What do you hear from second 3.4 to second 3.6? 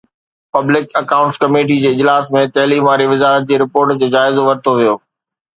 جي